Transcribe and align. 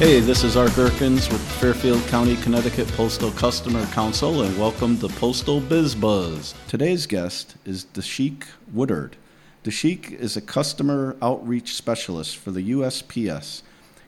Hey, 0.00 0.18
this 0.20 0.44
is 0.44 0.56
Art 0.56 0.70
Gerkins 0.70 1.30
with 1.30 1.42
Fairfield 1.60 2.00
County, 2.06 2.34
Connecticut 2.36 2.88
Postal 2.92 3.30
Customer 3.32 3.84
Council, 3.88 4.40
and 4.40 4.58
welcome 4.58 4.96
to 5.00 5.08
Postal 5.08 5.60
Biz 5.60 5.94
Buzz. 5.94 6.54
Today's 6.68 7.06
guest 7.06 7.56
is 7.66 7.84
Da 7.84 8.00
Shiek 8.00 8.44
Woodard. 8.72 9.18
Da 9.62 9.70
Shiek 9.70 10.10
is 10.18 10.38
a 10.38 10.40
customer 10.40 11.18
outreach 11.20 11.74
specialist 11.74 12.38
for 12.38 12.50
the 12.50 12.70
USPS, 12.70 13.60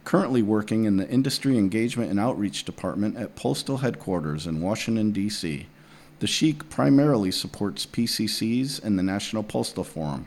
currently 0.05 0.41
working 0.41 0.87
in 0.87 0.97
the 0.97 1.07
Industry 1.11 1.59
Engagement 1.59 2.11
and 2.11 2.19
Outreach 2.19 2.65
Department 2.65 3.19
at 3.19 3.37
Postal 3.37 3.77
Headquarters 3.77 4.47
in 4.47 4.63
Washington, 4.63 5.13
D.C. 5.13 5.67
Da 6.21 6.27
Shiek 6.27 6.71
primarily 6.71 7.31
supports 7.31 7.85
PCCs 7.85 8.83
and 8.83 8.99
the 8.99 9.03
National 9.03 9.43
Postal 9.43 9.85
Forum. 9.85 10.27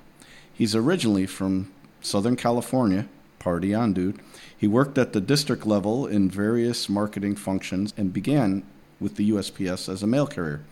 He's 0.53 0.75
originally 0.75 1.25
from 1.25 1.71
Southern 2.01 2.35
California, 2.35 3.07
party 3.45 3.75
on, 3.75 3.93
dude. 3.93 4.19
He 4.57 4.67
worked 4.67 4.97
at 4.97 5.13
the 5.13 5.21
district 5.21 5.67
level 5.67 6.07
in 6.07 6.31
various 6.31 6.89
marketing 6.89 7.35
functions 7.35 7.93
and 7.95 8.11
began 8.11 8.63
with 8.99 9.17
the 9.17 9.29
USPS 9.29 9.87
as 9.87 10.01
a 10.01 10.07
mail 10.07 10.25
carrier. 10.25 10.63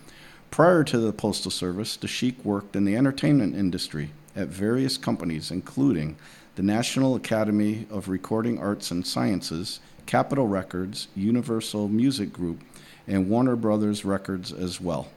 Prior 0.50 0.84
to 0.86 0.98
the 0.98 1.14
Postal 1.14 1.52
Service, 1.52 1.96
Da 1.96 2.08
Shiek 2.08 2.44
worked 2.44 2.76
in 2.76 2.84
the 2.84 2.96
entertainment 2.96 3.56
industry 3.56 4.10
at 4.36 4.48
various 4.48 4.98
companies, 4.98 5.52
including 5.52 6.16
the 6.56 6.64
National 6.64 7.16
Academy 7.16 7.86
of 7.92 8.10
Recording 8.10 8.58
Arts 8.58 8.90
and 8.90 9.06
Sciences, 9.06 9.80
Capitol 10.08 10.48
Records, 10.48 11.10
Universal 11.16 11.90
Music 11.90 12.34
Group, 12.34 12.64
and 13.08 13.30
Warner 13.30 13.56
Brothers 13.56 14.04
Records 14.04 14.52
as 14.52 14.82
well. 14.82 15.10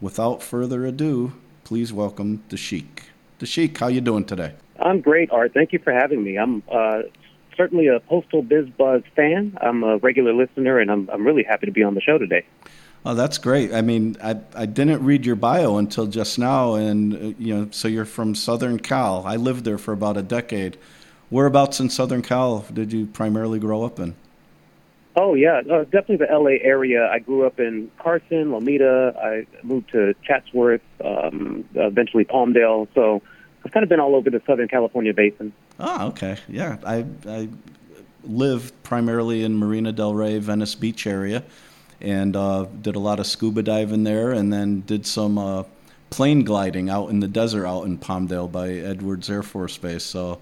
Without 0.00 0.44
further 0.44 0.86
ado, 0.86 1.32
please 1.64 1.92
welcome 1.92 2.44
the 2.50 2.56
Sheik. 2.56 3.06
The 3.40 3.46
Da 3.46 3.50
Shiek, 3.50 3.78
how 3.78 3.88
you 3.88 4.00
doing 4.00 4.24
today? 4.24 4.54
I'm 4.80 5.00
great, 5.00 5.30
Art. 5.30 5.52
Thank 5.54 5.72
you 5.72 5.78
for 5.78 5.92
having 5.92 6.24
me. 6.24 6.36
I'm 6.38 6.62
uh, 6.70 7.02
certainly 7.56 7.88
a 7.88 8.00
Postal 8.00 8.42
Biz 8.42 8.68
Buzz 8.70 9.02
fan. 9.14 9.56
I'm 9.60 9.84
a 9.84 9.98
regular 9.98 10.32
listener, 10.32 10.78
and 10.78 10.90
I'm, 10.90 11.08
I'm 11.10 11.26
really 11.26 11.42
happy 11.42 11.66
to 11.66 11.72
be 11.72 11.82
on 11.82 11.94
the 11.94 12.00
show 12.00 12.18
today. 12.18 12.44
Oh, 13.04 13.14
that's 13.14 13.38
great. 13.38 13.72
I 13.72 13.80
mean, 13.80 14.16
I, 14.22 14.36
I 14.54 14.66
didn't 14.66 15.02
read 15.02 15.24
your 15.24 15.36
bio 15.36 15.78
until 15.78 16.06
just 16.06 16.38
now, 16.38 16.74
and 16.74 17.14
uh, 17.14 17.18
you 17.38 17.54
know, 17.54 17.68
so 17.70 17.88
you're 17.88 18.04
from 18.04 18.34
Southern 18.34 18.78
Cal. 18.78 19.24
I 19.26 19.36
lived 19.36 19.64
there 19.64 19.78
for 19.78 19.92
about 19.92 20.16
a 20.16 20.22
decade. 20.22 20.76
Whereabouts 21.30 21.80
in 21.80 21.88
Southern 21.90 22.22
Cal 22.22 22.64
did 22.72 22.92
you 22.92 23.06
primarily 23.06 23.58
grow 23.58 23.84
up 23.84 23.98
in? 23.98 24.16
Oh 25.16 25.34
yeah, 25.34 25.62
uh, 25.70 25.84
definitely 25.84 26.16
the 26.16 26.28
LA 26.30 26.58
area. 26.62 27.08
I 27.10 27.18
grew 27.18 27.46
up 27.46 27.58
in 27.58 27.90
Carson, 27.98 28.50
Lomita. 28.50 29.16
I 29.16 29.46
moved 29.62 29.90
to 29.92 30.14
Chatsworth, 30.22 30.82
um, 31.04 31.64
eventually 31.74 32.24
Palmdale. 32.24 32.86
So 32.94 33.22
I've 33.64 33.72
kind 33.72 33.82
of 33.84 33.90
been 33.90 34.00
all 34.00 34.14
over 34.14 34.30
the 34.30 34.42
Southern 34.46 34.68
California 34.68 35.12
basin. 35.12 35.52
Oh, 35.78 36.08
okay. 36.08 36.38
Yeah, 36.48 36.78
I 36.84 37.04
I 37.26 37.48
live 38.24 38.72
primarily 38.82 39.44
in 39.44 39.56
Marina 39.56 39.92
Del 39.92 40.14
Rey, 40.14 40.38
Venice 40.38 40.74
Beach 40.74 41.06
area, 41.06 41.42
and 42.00 42.36
uh, 42.36 42.66
did 42.80 42.96
a 42.96 42.98
lot 42.98 43.20
of 43.20 43.26
scuba 43.26 43.62
diving 43.62 44.04
there, 44.04 44.32
and 44.32 44.52
then 44.52 44.80
did 44.80 45.06
some 45.06 45.38
uh, 45.38 45.64
plane 46.10 46.44
gliding 46.44 46.90
out 46.90 47.10
in 47.10 47.20
the 47.20 47.28
desert 47.28 47.66
out 47.66 47.84
in 47.84 47.98
Palmdale 47.98 48.50
by 48.50 48.70
Edwards 48.70 49.30
Air 49.30 49.42
Force 49.42 49.78
Base. 49.78 50.04
So 50.04 50.40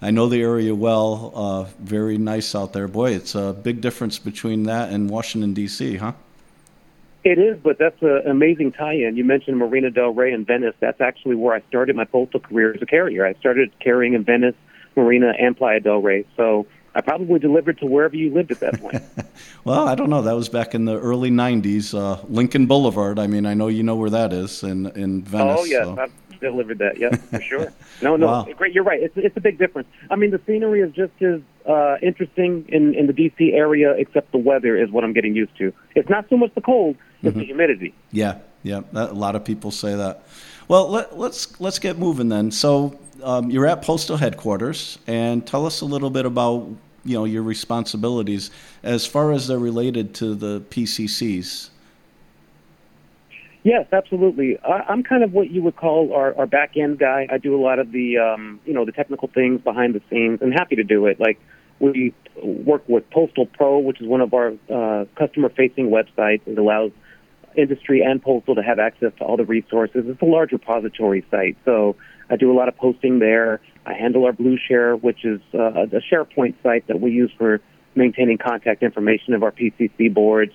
I 0.00 0.10
know 0.10 0.28
the 0.28 0.40
area 0.40 0.74
well. 0.74 1.32
Uh, 1.34 1.64
very 1.80 2.18
nice 2.18 2.54
out 2.54 2.72
there. 2.72 2.88
Boy, 2.88 3.12
it's 3.12 3.34
a 3.34 3.52
big 3.52 3.80
difference 3.80 4.18
between 4.18 4.64
that 4.64 4.90
and 4.90 5.10
Washington 5.10 5.54
D.C., 5.54 5.96
huh? 5.96 6.12
It 7.24 7.38
is, 7.38 7.58
but 7.62 7.78
that's 7.78 8.00
an 8.00 8.22
amazing 8.26 8.72
tie-in. 8.72 9.16
You 9.16 9.24
mentioned 9.24 9.58
Marina 9.58 9.90
Del 9.90 10.10
Rey 10.10 10.32
and 10.32 10.46
Venice. 10.46 10.74
That's 10.80 11.00
actually 11.00 11.34
where 11.34 11.54
I 11.54 11.62
started 11.68 11.96
my 11.96 12.04
postal 12.04 12.40
career 12.40 12.72
as 12.72 12.80
a 12.80 12.86
carrier. 12.86 13.26
I 13.26 13.34
started 13.34 13.72
carrying 13.80 14.14
in 14.14 14.24
Venice, 14.24 14.54
Marina, 14.96 15.32
and 15.38 15.56
Playa 15.56 15.80
Del 15.80 16.00
Rey. 16.00 16.24
So 16.36 16.66
I 16.94 17.00
probably 17.00 17.38
delivered 17.38 17.78
to 17.78 17.86
wherever 17.86 18.16
you 18.16 18.32
lived 18.32 18.52
at 18.52 18.60
that 18.60 18.80
point. 18.80 19.02
well, 19.64 19.86
I 19.86 19.94
don't 19.94 20.10
know. 20.10 20.22
That 20.22 20.36
was 20.36 20.48
back 20.48 20.74
in 20.74 20.84
the 20.84 20.98
early 20.98 21.30
'90s. 21.30 21.92
Uh, 21.92 22.24
Lincoln 22.28 22.66
Boulevard. 22.66 23.18
I 23.18 23.26
mean, 23.26 23.46
I 23.46 23.54
know 23.54 23.68
you 23.68 23.82
know 23.82 23.96
where 23.96 24.10
that 24.10 24.32
is 24.32 24.62
in 24.62 24.86
in 24.96 25.22
Venice. 25.22 25.56
Oh 25.60 25.64
yes, 25.64 25.84
so. 25.84 25.98
I've 25.98 26.12
delivered 26.40 26.78
that. 26.78 26.98
Yeah, 26.98 27.14
for 27.14 27.40
sure. 27.40 27.72
No, 28.00 28.14
no, 28.14 28.26
wow. 28.26 28.46
great. 28.56 28.72
You're 28.72 28.84
right. 28.84 29.02
It's 29.02 29.16
it's 29.16 29.36
a 29.36 29.40
big 29.40 29.58
difference. 29.58 29.88
I 30.08 30.14
mean, 30.14 30.30
the 30.30 30.40
scenery 30.46 30.82
is 30.82 30.92
just 30.92 31.20
as 31.20 31.40
uh, 31.68 31.96
interesting 32.00 32.64
in 32.68 32.94
in 32.94 33.08
the 33.08 33.12
DC 33.12 33.52
area, 33.54 33.90
except 33.92 34.30
the 34.30 34.38
weather 34.38 34.76
is 34.80 34.88
what 34.90 35.02
I'm 35.02 35.12
getting 35.12 35.34
used 35.34 35.56
to. 35.58 35.72
It's 35.96 36.08
not 36.08 36.28
so 36.30 36.36
much 36.36 36.54
the 36.54 36.60
cold; 36.60 36.96
mm-hmm. 37.22 37.38
the 37.38 37.44
humidity. 37.44 37.94
Yeah, 38.10 38.38
yeah. 38.62 38.82
That, 38.92 39.10
a 39.10 39.14
lot 39.14 39.36
of 39.36 39.44
people 39.44 39.70
say 39.70 39.94
that. 39.94 40.24
Well, 40.68 40.88
let, 40.88 41.18
let's 41.18 41.60
let's 41.60 41.78
get 41.78 41.98
moving 41.98 42.28
then. 42.28 42.50
So 42.50 42.98
um, 43.22 43.50
you're 43.50 43.66
at 43.66 43.82
postal 43.82 44.16
headquarters, 44.16 44.98
and 45.06 45.46
tell 45.46 45.66
us 45.66 45.80
a 45.80 45.86
little 45.86 46.10
bit 46.10 46.26
about 46.26 46.68
you 47.04 47.14
know 47.14 47.24
your 47.24 47.42
responsibilities 47.42 48.50
as 48.82 49.06
far 49.06 49.32
as 49.32 49.48
they're 49.48 49.58
related 49.58 50.14
to 50.14 50.34
the 50.34 50.60
PCCs. 50.70 51.70
Yes, 53.64 53.86
absolutely. 53.92 54.58
I, 54.60 54.84
I'm 54.88 55.02
kind 55.02 55.22
of 55.22 55.32
what 55.32 55.50
you 55.50 55.62
would 55.62 55.76
call 55.76 56.14
our, 56.14 56.34
our 56.38 56.46
back 56.46 56.76
end 56.76 56.98
guy. 56.98 57.26
I 57.30 57.38
do 57.38 57.54
a 57.54 57.60
lot 57.60 57.78
of 57.78 57.92
the 57.92 58.18
um, 58.18 58.60
you 58.64 58.72
know 58.72 58.84
the 58.84 58.92
technical 58.92 59.28
things 59.28 59.60
behind 59.60 59.94
the 59.94 60.02
scenes, 60.10 60.40
and 60.42 60.52
happy 60.52 60.76
to 60.76 60.84
do 60.84 61.06
it. 61.06 61.18
Like 61.18 61.38
we 61.80 62.14
work 62.42 62.88
with 62.88 63.08
Postal 63.10 63.46
Pro, 63.46 63.78
which 63.78 64.00
is 64.00 64.06
one 64.06 64.20
of 64.20 64.34
our 64.34 64.54
uh, 64.72 65.04
customer 65.16 65.48
facing 65.48 65.90
websites. 65.90 66.40
It 66.46 66.58
allows 66.58 66.92
industry 67.58 68.02
and 68.02 68.22
postal 68.22 68.54
to 68.54 68.62
have 68.62 68.78
access 68.78 69.12
to 69.18 69.24
all 69.24 69.36
the 69.36 69.44
resources. 69.44 70.04
It's 70.06 70.22
a 70.22 70.24
large 70.24 70.52
repository 70.52 71.26
site, 71.30 71.56
so 71.64 71.96
I 72.30 72.36
do 72.36 72.50
a 72.52 72.56
lot 72.56 72.68
of 72.68 72.76
posting 72.76 73.18
there. 73.18 73.60
I 73.84 73.94
handle 73.94 74.24
our 74.24 74.32
BlueShare, 74.32 75.00
which 75.02 75.24
is 75.24 75.40
uh, 75.54 75.82
a 75.82 76.00
SharePoint 76.12 76.54
site 76.62 76.86
that 76.86 77.00
we 77.00 77.10
use 77.10 77.32
for 77.36 77.60
maintaining 77.94 78.38
contact 78.38 78.82
information 78.82 79.34
of 79.34 79.42
our 79.42 79.50
PCC 79.50 80.12
boards. 80.12 80.52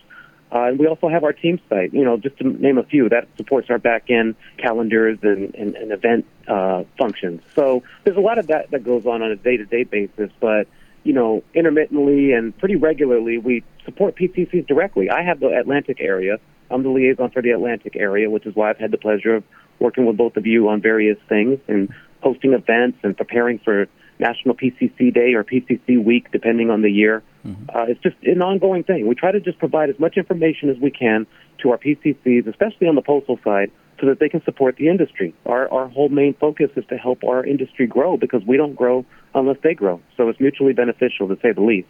Uh, 0.52 0.66
and 0.66 0.78
we 0.78 0.86
also 0.86 1.10
have 1.10 1.24
our 1.24 1.34
team 1.34 1.60
site, 1.68 1.94
you 1.94 2.06
know, 2.06 2.16
just 2.16 2.38
to 2.38 2.48
name 2.48 2.78
a 2.78 2.84
few, 2.84 3.10
that 3.10 3.28
supports 3.38 3.70
our 3.72 3.80
back 3.80 4.10
end 4.10 4.36
calendars 4.58 5.18
and, 5.24 5.54
and, 5.56 5.76
and 5.76 5.92
event 5.92 6.26
uh, 6.48 6.84
functions. 6.98 7.42
So 7.56 7.82
there's 8.04 8.18
a 8.18 8.22
lot 8.22 8.38
of 8.38 8.48
that 8.48 8.70
that 8.70 8.84
goes 8.84 9.08
on 9.08 9.24
on 9.24 9.32
a 9.32 9.36
day 9.36 9.58
to 9.58 9.66
day 9.66 9.84
basis, 9.84 10.30
but, 10.40 10.68
you 11.04 11.14
know, 11.14 11.44
intermittently 11.56 12.34
and 12.34 12.56
pretty 12.56 12.76
regularly, 12.76 13.40
we 13.40 13.64
support 13.84 14.16
PCCs 14.16 14.68
directly. 14.68 15.10
I 15.10 15.24
have 15.24 15.40
the 15.40 15.48
Atlantic 15.48 15.98
area. 16.00 16.38
I'm 16.74 16.84
the 16.84 16.90
liaison 16.90 17.30
for 17.30 17.42
the 17.42 17.52
Atlantic 17.52 17.96
area, 17.96 18.30
which 18.30 18.46
is 18.46 18.56
why 18.56 18.70
I've 18.70 18.80
had 18.80 18.92
the 18.92 18.98
pleasure 18.98 19.36
of 19.36 19.44
working 19.80 20.06
with 20.06 20.18
both 20.18 20.38
of 20.38 20.46
you 20.48 20.70
on 20.70 20.82
various 20.82 21.18
things 21.30 21.60
and 21.68 21.94
hosting 22.22 22.54
events 22.54 23.00
and 23.04 23.16
preparing 23.16 23.60
for 23.60 23.88
National 24.20 24.56
PCC 24.56 25.14
Day 25.14 25.34
or 25.34 25.44
PCC 25.44 26.04
Week, 26.04 26.32
depending 26.32 26.70
on 26.70 26.82
the 26.82 26.90
year. 26.90 27.22
Mm-hmm. 27.46 27.70
Uh, 27.76 27.84
it's 27.86 28.02
just 28.02 28.16
an 28.24 28.42
ongoing 28.42 28.84
thing. 28.84 29.08
We 29.08 29.16
try 29.16 29.32
to 29.32 29.40
just 29.40 29.60
provide 29.60 29.90
as 29.90 30.00
much 30.00 30.18
information 30.18 30.70
as 30.70 30.78
we 30.78 30.92
can 30.92 31.28
to 31.62 31.72
our 31.72 31.78
PCCs, 31.78 32.48
especially 32.48 32.88
on 32.88 32.96
the 32.96 33.02
postal 33.02 33.40
side, 33.44 33.72
so 34.00 34.08
that 34.08 34.20
they 34.20 34.30
can 34.30 34.44
support 34.44 34.78
the 34.78 34.88
industry. 34.88 35.36
Our, 35.46 35.72
our 35.72 35.88
whole 35.88 36.10
main 36.10 36.34
focus 36.34 36.72
is 36.76 36.86
to 36.88 36.98
help 36.98 37.24
our 37.24 37.46
industry 37.46 37.86
grow 37.88 38.18
because 38.18 38.44
we 38.46 38.58
don't 38.58 38.76
grow 38.76 39.06
unless 39.36 39.58
they 39.64 39.74
grow. 39.74 40.02
So 40.18 40.30
it's 40.30 40.40
mutually 40.40 40.74
beneficial, 40.74 41.28
to 41.28 41.38
say 41.42 41.52
the 41.52 41.62
least. 41.62 41.88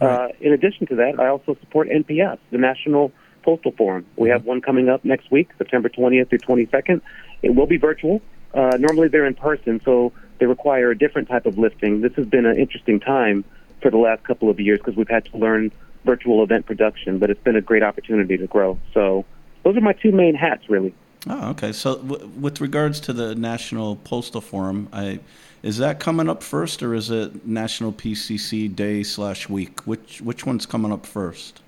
Right. 0.00 0.10
Uh, 0.10 0.28
in 0.40 0.52
addition 0.52 0.86
to 0.88 0.96
that, 0.96 1.18
I 1.18 1.28
also 1.28 1.56
support 1.60 1.88
NPF, 1.88 2.38
the 2.50 2.58
National 2.58 3.12
Postal 3.48 3.72
Forum. 3.72 4.04
We 4.16 4.28
have 4.28 4.44
one 4.44 4.60
coming 4.60 4.90
up 4.90 5.06
next 5.06 5.30
week, 5.30 5.48
September 5.56 5.88
20th 5.88 6.28
through 6.28 6.40
22nd. 6.40 7.00
It 7.40 7.54
will 7.54 7.66
be 7.66 7.78
virtual. 7.78 8.20
Uh, 8.52 8.76
normally 8.78 9.08
they're 9.08 9.24
in 9.24 9.34
person, 9.34 9.80
so 9.86 10.12
they 10.38 10.44
require 10.44 10.90
a 10.90 10.98
different 10.98 11.28
type 11.28 11.46
of 11.46 11.56
lifting. 11.56 12.02
This 12.02 12.12
has 12.16 12.26
been 12.26 12.44
an 12.44 12.58
interesting 12.58 13.00
time 13.00 13.46
for 13.80 13.90
the 13.90 13.96
last 13.96 14.22
couple 14.24 14.50
of 14.50 14.60
years 14.60 14.80
because 14.80 14.96
we've 14.96 15.08
had 15.08 15.24
to 15.26 15.38
learn 15.38 15.72
virtual 16.04 16.42
event 16.42 16.66
production, 16.66 17.18
but 17.18 17.30
it's 17.30 17.42
been 17.42 17.56
a 17.56 17.62
great 17.62 17.82
opportunity 17.82 18.36
to 18.36 18.46
grow. 18.46 18.78
So 18.92 19.24
those 19.62 19.78
are 19.78 19.80
my 19.80 19.94
two 19.94 20.12
main 20.12 20.34
hats, 20.34 20.68
really. 20.68 20.92
Oh, 21.26 21.48
okay. 21.52 21.72
So, 21.72 21.96
w- 21.96 22.26
with 22.38 22.60
regards 22.60 23.00
to 23.00 23.14
the 23.14 23.34
National 23.34 23.96
Postal 23.96 24.42
Forum, 24.42 24.90
I, 24.92 25.20
is 25.62 25.78
that 25.78 26.00
coming 26.00 26.28
up 26.28 26.42
first, 26.42 26.82
or 26.82 26.94
is 26.94 27.10
it 27.10 27.46
National 27.46 27.92
PCC 27.92 28.74
Day 28.74 29.02
slash 29.02 29.48
Week? 29.48 29.80
Which 29.86 30.20
which 30.20 30.44
one's 30.44 30.66
coming 30.66 30.92
up 30.92 31.06
first? 31.06 31.62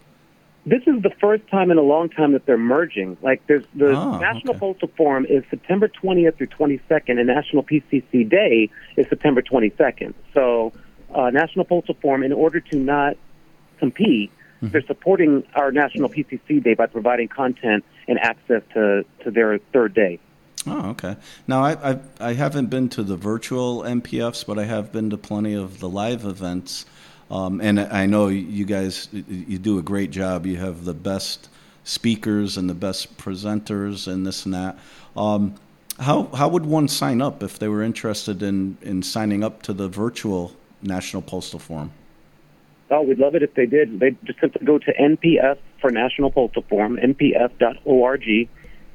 This 0.66 0.82
is 0.86 1.02
the 1.02 1.10
first 1.20 1.46
time 1.48 1.70
in 1.70 1.78
a 1.78 1.82
long 1.82 2.10
time 2.10 2.32
that 2.32 2.44
they're 2.44 2.58
merging. 2.58 3.16
Like 3.22 3.46
there's 3.46 3.64
the 3.74 3.96
oh, 3.96 4.18
National 4.18 4.50
okay. 4.50 4.60
Postal 4.60 4.88
Forum 4.96 5.24
is 5.24 5.42
September 5.48 5.88
20th 5.88 6.36
through 6.36 6.48
22nd, 6.48 7.18
and 7.18 7.26
National 7.26 7.62
PCC 7.62 8.28
Day 8.28 8.68
is 8.96 9.08
September 9.08 9.40
22nd. 9.40 10.12
So 10.34 10.72
uh, 11.14 11.30
National 11.30 11.64
Postal 11.64 11.96
Forum, 12.02 12.22
in 12.22 12.32
order 12.32 12.60
to 12.60 12.76
not 12.76 13.16
compete, 13.78 14.30
mm-hmm. 14.56 14.68
they're 14.68 14.86
supporting 14.86 15.44
our 15.54 15.72
National 15.72 16.10
PCC 16.10 16.62
Day 16.62 16.74
by 16.74 16.86
providing 16.86 17.28
content 17.28 17.84
and 18.06 18.18
access 18.18 18.62
to, 18.74 19.04
to 19.24 19.30
their 19.30 19.58
third 19.72 19.94
day. 19.94 20.18
Oh, 20.66 20.90
okay. 20.90 21.16
Now 21.48 21.64
I, 21.64 21.92
I 21.92 21.98
I 22.20 22.32
haven't 22.34 22.66
been 22.66 22.90
to 22.90 23.02
the 23.02 23.16
virtual 23.16 23.82
NPFs, 23.82 24.44
but 24.44 24.58
I 24.58 24.64
have 24.64 24.92
been 24.92 25.08
to 25.08 25.16
plenty 25.16 25.54
of 25.54 25.80
the 25.80 25.88
live 25.88 26.26
events. 26.26 26.84
Um, 27.30 27.60
and 27.60 27.78
I 27.78 28.06
know 28.06 28.28
you 28.28 28.64
guys, 28.64 29.08
you 29.12 29.58
do 29.58 29.78
a 29.78 29.82
great 29.82 30.10
job. 30.10 30.46
You 30.46 30.56
have 30.56 30.84
the 30.84 30.94
best 30.94 31.48
speakers 31.84 32.56
and 32.56 32.68
the 32.68 32.74
best 32.74 33.16
presenters 33.18 34.08
and 34.08 34.26
this 34.26 34.44
and 34.44 34.54
that. 34.54 34.78
Um, 35.16 35.54
how 35.98 36.24
how 36.34 36.48
would 36.48 36.66
one 36.66 36.88
sign 36.88 37.20
up 37.20 37.42
if 37.42 37.58
they 37.58 37.68
were 37.68 37.82
interested 37.82 38.42
in, 38.42 38.78
in 38.82 39.02
signing 39.02 39.44
up 39.44 39.62
to 39.62 39.72
the 39.72 39.88
virtual 39.88 40.56
National 40.82 41.22
Postal 41.22 41.58
Forum? 41.58 41.92
Oh, 42.90 43.02
we'd 43.02 43.18
love 43.18 43.36
it 43.36 43.42
if 43.42 43.54
they 43.54 43.66
did. 43.66 44.00
They 44.00 44.16
just 44.24 44.40
simply 44.40 44.66
go 44.66 44.78
to 44.78 44.92
NPF 44.92 45.58
for 45.80 45.90
National 45.90 46.30
Postal 46.30 46.62
Forum, 46.68 46.96
npf.org, 46.96 48.48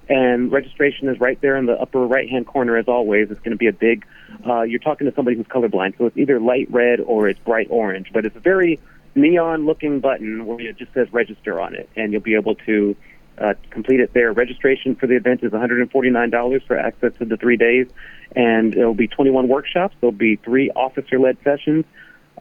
and 0.10 0.52
registration 0.52 1.08
is 1.10 1.20
right 1.20 1.40
there 1.42 1.58
in 1.58 1.66
the 1.66 1.74
upper 1.74 2.06
right-hand 2.06 2.48
corner. 2.48 2.78
As 2.78 2.88
always, 2.88 3.32
it's 3.32 3.40
going 3.40 3.52
to 3.52 3.58
be 3.58 3.68
a 3.68 3.74
big. 3.74 4.06
Uh, 4.46 4.62
you're 4.62 4.80
talking 4.80 5.10
to 5.10 5.16
somebody 5.16 5.38
who's 5.38 5.48
colorblind, 5.48 5.98
so 5.98 6.06
it's 6.06 6.18
either 6.18 6.40
light 6.40 6.68
red 6.72 7.00
or 7.00 7.28
it's 7.28 7.40
bright 7.40 7.68
orange. 7.70 8.12
But 8.14 8.26
it's 8.26 8.36
a 8.36 8.40
very 8.40 8.80
neon-looking 9.16 10.02
button 10.02 10.46
where 10.46 10.60
it 10.60 10.78
just 10.78 10.94
says 10.94 11.12
register 11.12 11.60
on 11.60 11.74
it, 11.74 11.90
and 11.96 12.12
you'll 12.12 12.22
be 12.22 12.36
able 12.36 12.56
to 12.56 12.96
uh, 13.38 13.54
complete 13.70 14.00
it 14.00 14.14
there. 14.14 14.32
Registration 14.32 14.96
for 14.96 15.08
the 15.08 15.16
event 15.16 15.44
is 15.44 15.52
$149 15.52 16.68
for 16.68 16.78
access 16.78 17.14
to 17.20 17.26
the 17.26 17.38
three 17.38 17.58
days, 17.58 17.88
and 18.36 18.74
there'll 18.74 18.94
be 18.94 19.08
21 19.08 19.48
workshops. 19.48 19.96
There'll 20.02 20.12
be 20.12 20.36
three 20.38 20.70
officer-led 20.72 21.38
sessions. 21.44 21.86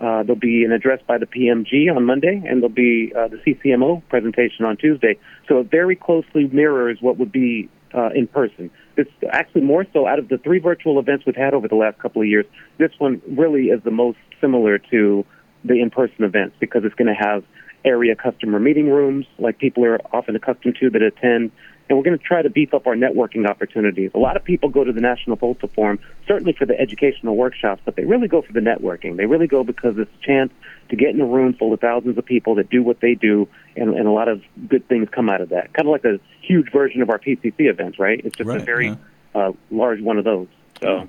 Uh, 0.00 0.22
there'll 0.24 0.34
be 0.34 0.64
an 0.64 0.72
address 0.72 1.00
by 1.06 1.18
the 1.18 1.26
PMG 1.26 1.94
on 1.94 2.04
Monday, 2.04 2.42
and 2.46 2.62
there'll 2.62 2.68
be 2.68 3.12
uh, 3.16 3.28
the 3.28 3.36
CCMO 3.38 4.02
presentation 4.08 4.64
on 4.64 4.76
Tuesday. 4.76 5.18
So 5.48 5.60
it 5.60 5.70
very 5.70 5.94
closely 5.94 6.48
mirrors 6.48 6.98
what 7.00 7.18
would 7.18 7.30
be 7.30 7.68
uh, 7.94 8.10
in 8.14 8.26
person. 8.26 8.70
It's 8.96 9.10
actually 9.30 9.62
more 9.62 9.86
so 9.92 10.06
out 10.06 10.18
of 10.18 10.28
the 10.28 10.38
three 10.38 10.58
virtual 10.58 10.98
events 10.98 11.26
we've 11.26 11.36
had 11.36 11.54
over 11.54 11.68
the 11.68 11.76
last 11.76 11.98
couple 11.98 12.22
of 12.22 12.28
years. 12.28 12.46
This 12.78 12.90
one 12.98 13.22
really 13.28 13.66
is 13.66 13.82
the 13.84 13.90
most 13.90 14.18
similar 14.40 14.78
to 14.90 15.24
the 15.64 15.80
in-person 15.80 16.24
events 16.24 16.56
because 16.60 16.82
it's 16.84 16.94
going 16.94 17.08
to 17.08 17.14
have 17.14 17.44
area 17.84 18.14
customer 18.16 18.58
meeting 18.58 18.90
rooms 18.90 19.26
like 19.38 19.58
people 19.58 19.84
are 19.84 19.98
often 20.12 20.36
accustomed 20.36 20.76
to 20.80 20.90
that 20.90 21.02
attend. 21.02 21.50
And 21.88 21.98
we're 21.98 22.04
going 22.04 22.18
to 22.18 22.24
try 22.24 22.40
to 22.40 22.48
beef 22.48 22.72
up 22.72 22.86
our 22.86 22.94
networking 22.94 23.46
opportunities. 23.46 24.10
A 24.14 24.18
lot 24.18 24.36
of 24.36 24.44
people 24.44 24.70
go 24.70 24.84
to 24.84 24.92
the 24.92 25.00
National 25.00 25.36
Postal 25.36 25.68
Forum, 25.68 25.98
certainly 26.26 26.54
for 26.54 26.64
the 26.64 26.78
educational 26.80 27.36
workshops, 27.36 27.82
but 27.84 27.96
they 27.96 28.04
really 28.04 28.26
go 28.28 28.40
for 28.40 28.52
the 28.52 28.60
networking. 28.60 29.16
They 29.16 29.26
really 29.26 29.46
go 29.46 29.64
because 29.64 29.98
it's 29.98 30.10
a 30.10 30.26
chance 30.26 30.52
to 30.88 30.96
get 30.96 31.10
in 31.10 31.20
a 31.20 31.26
room 31.26 31.54
full 31.54 31.72
of 31.72 31.80
thousands 31.80 32.16
of 32.16 32.24
people 32.24 32.54
that 32.54 32.70
do 32.70 32.82
what 32.82 33.00
they 33.00 33.14
do, 33.14 33.48
and, 33.76 33.94
and 33.94 34.06
a 34.06 34.10
lot 34.10 34.28
of 34.28 34.42
good 34.68 34.88
things 34.88 35.08
come 35.10 35.28
out 35.28 35.40
of 35.40 35.50
that. 35.50 35.72
Kind 35.74 35.86
of 35.88 35.92
like 35.92 36.04
a 36.04 36.18
huge 36.40 36.72
version 36.72 37.02
of 37.02 37.10
our 37.10 37.18
PCC 37.18 37.54
events, 37.58 37.98
right? 37.98 38.20
It's 38.24 38.36
just 38.36 38.48
right, 38.48 38.60
a 38.60 38.64
very 38.64 38.88
yeah. 38.88 38.96
uh, 39.34 39.52
large 39.70 40.00
one 40.00 40.18
of 40.18 40.24
those. 40.24 40.48
So. 40.80 41.08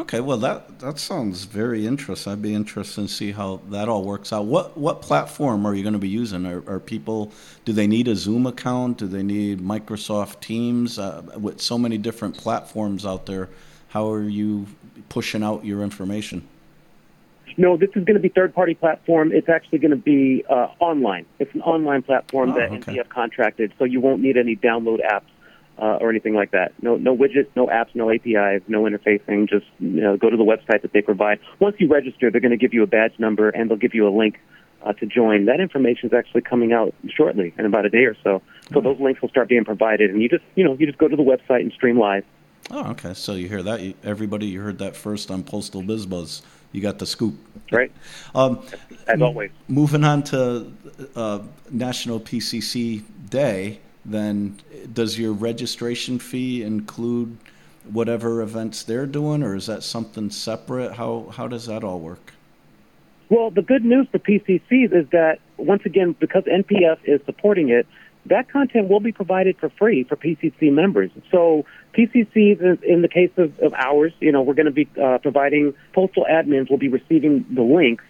Okay, 0.00 0.20
well 0.20 0.38
that 0.38 0.78
that 0.78 0.98
sounds 0.98 1.44
very 1.44 1.86
interesting. 1.86 2.32
I'd 2.32 2.40
be 2.40 2.54
interested 2.54 3.02
to 3.02 3.08
see 3.08 3.32
how 3.32 3.60
that 3.68 3.86
all 3.86 4.02
works 4.02 4.32
out. 4.32 4.46
What 4.46 4.78
what 4.78 5.02
platform 5.02 5.66
are 5.66 5.74
you 5.74 5.82
going 5.82 5.92
to 5.92 5.98
be 5.98 6.08
using? 6.08 6.46
Are, 6.46 6.62
are 6.66 6.80
people 6.80 7.32
do 7.66 7.74
they 7.74 7.86
need 7.86 8.08
a 8.08 8.16
Zoom 8.16 8.46
account? 8.46 8.96
Do 8.96 9.06
they 9.06 9.22
need 9.22 9.60
Microsoft 9.60 10.40
Teams? 10.40 10.98
Uh, 10.98 11.22
with 11.38 11.60
so 11.60 11.76
many 11.76 11.98
different 11.98 12.34
platforms 12.38 13.04
out 13.04 13.26
there, 13.26 13.50
how 13.88 14.10
are 14.10 14.22
you 14.22 14.66
pushing 15.10 15.42
out 15.42 15.66
your 15.66 15.82
information? 15.82 16.48
No, 17.58 17.76
this 17.76 17.90
is 17.90 18.04
going 18.04 18.14
to 18.14 18.20
be 18.20 18.30
third-party 18.30 18.76
platform. 18.76 19.32
It's 19.32 19.48
actually 19.48 19.80
going 19.80 19.90
to 19.90 19.96
be 19.96 20.44
uh, 20.48 20.68
online. 20.78 21.26
It's 21.40 21.52
an 21.54 21.60
online 21.62 22.00
platform 22.00 22.52
Oh, 22.52 22.54
that 22.54 22.70
okay. 22.70 22.94
NPF 22.94 23.08
contracted, 23.10 23.74
so 23.78 23.84
you 23.84 24.00
won't 24.00 24.22
need 24.22 24.38
any 24.38 24.56
download 24.56 25.00
apps 25.04 25.24
uh, 25.78 25.98
or 26.00 26.10
anything 26.10 26.34
like 26.34 26.50
that. 26.50 26.72
No, 26.82 26.96
no 26.96 27.16
widgets, 27.16 27.48
no 27.56 27.66
apps, 27.68 27.94
no 27.94 28.10
APIs, 28.10 28.62
no 28.68 28.82
interfacing. 28.82 29.48
Just 29.48 29.66
you 29.78 30.00
know, 30.02 30.16
go 30.16 30.28
to 30.30 30.36
the 30.36 30.44
website 30.44 30.82
that 30.82 30.92
they 30.92 31.02
provide. 31.02 31.38
Once 31.58 31.76
you 31.78 31.88
register, 31.88 32.30
they're 32.30 32.40
going 32.40 32.50
to 32.50 32.56
give 32.56 32.74
you 32.74 32.82
a 32.82 32.86
badge 32.86 33.12
number 33.18 33.48
and 33.50 33.70
they'll 33.70 33.78
give 33.78 33.94
you 33.94 34.06
a 34.06 34.14
link 34.14 34.38
uh, 34.82 34.92
to 34.94 35.06
join. 35.06 35.46
That 35.46 35.60
information 35.60 36.08
is 36.08 36.12
actually 36.14 36.42
coming 36.42 36.72
out 36.72 36.94
shortly 37.08 37.54
in 37.58 37.66
about 37.66 37.86
a 37.86 37.90
day 37.90 38.04
or 38.04 38.16
so. 38.22 38.42
So 38.72 38.80
those 38.80 39.00
links 39.00 39.20
will 39.22 39.28
start 39.30 39.48
being 39.48 39.64
provided, 39.64 40.10
and 40.10 40.22
you 40.22 40.28
just 40.28 40.44
you 40.54 40.64
know 40.64 40.74
you 40.78 40.86
just 40.86 40.98
go 40.98 41.08
to 41.08 41.16
the 41.16 41.22
website 41.22 41.60
and 41.60 41.72
stream 41.72 41.98
live. 41.98 42.24
Oh, 42.70 42.90
okay. 42.90 43.14
So 43.14 43.32
you 43.34 43.48
hear 43.48 43.62
that? 43.62 43.94
Everybody, 44.04 44.46
you 44.46 44.60
heard 44.60 44.78
that 44.78 44.94
first 44.94 45.30
on 45.30 45.42
Postal 45.42 45.82
Biz 45.82 46.06
Buzz. 46.06 46.42
You 46.72 46.80
got 46.80 46.98
the 47.00 47.06
scoop. 47.06 47.34
Right, 47.72 47.90
Um, 48.32 48.62
as 49.08 49.20
always. 49.20 49.50
moving 49.66 50.04
on 50.04 50.22
to 50.24 50.72
uh, 51.16 51.40
National 51.70 52.20
PCC 52.20 53.02
Day, 53.28 53.80
then 54.04 54.58
does 54.92 55.18
your 55.18 55.32
registration 55.32 56.18
fee 56.18 56.62
include 56.62 57.36
whatever 57.90 58.42
events 58.42 58.82
they're 58.82 59.06
doing, 59.06 59.42
or 59.42 59.54
is 59.54 59.66
that 59.66 59.82
something 59.82 60.30
separate? 60.30 60.94
How 60.94 61.32
how 61.36 61.48
does 61.48 61.66
that 61.66 61.84
all 61.84 62.00
work? 62.00 62.32
Well, 63.28 63.50
the 63.50 63.62
good 63.62 63.84
news 63.84 64.08
for 64.10 64.18
PCCs 64.18 64.92
is 64.92 65.08
that 65.10 65.38
once 65.56 65.82
again, 65.84 66.16
because 66.18 66.44
NPF 66.44 66.98
is 67.04 67.20
supporting 67.26 67.68
it, 67.68 67.86
that 68.26 68.50
content 68.50 68.88
will 68.88 69.00
be 69.00 69.12
provided 69.12 69.56
for 69.58 69.70
free 69.70 70.04
for 70.04 70.16
PCC 70.16 70.72
members. 70.72 71.10
So 71.30 71.64
PCCs, 71.96 72.82
in, 72.82 73.02
the 73.02 73.08
case 73.08 73.30
of, 73.36 73.58
of 73.60 73.72
ours, 73.74 74.12
you 74.20 74.32
know, 74.32 74.42
we're 74.42 74.54
going 74.54 74.66
to 74.66 74.72
be 74.72 74.88
uh, 75.00 75.18
providing 75.18 75.74
postal 75.92 76.26
admins 76.30 76.70
will 76.70 76.78
be 76.78 76.88
receiving 76.88 77.46
the 77.50 77.62
links 77.62 78.04